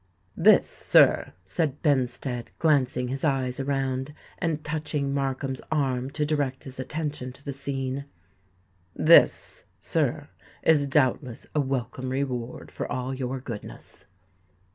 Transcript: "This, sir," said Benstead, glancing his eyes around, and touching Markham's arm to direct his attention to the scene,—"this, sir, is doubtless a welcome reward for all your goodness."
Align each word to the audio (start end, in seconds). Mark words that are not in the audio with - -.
"This, 0.35 0.67
sir," 0.67 1.33
said 1.45 1.83
Benstead, 1.83 2.49
glancing 2.57 3.09
his 3.09 3.23
eyes 3.23 3.59
around, 3.59 4.15
and 4.39 4.63
touching 4.63 5.13
Markham's 5.13 5.61
arm 5.71 6.09
to 6.13 6.25
direct 6.25 6.63
his 6.63 6.79
attention 6.79 7.31
to 7.33 7.45
the 7.45 7.53
scene,—"this, 7.53 9.63
sir, 9.79 10.27
is 10.63 10.87
doubtless 10.87 11.45
a 11.53 11.59
welcome 11.61 12.09
reward 12.09 12.71
for 12.71 12.91
all 12.91 13.13
your 13.13 13.39
goodness." 13.39 14.05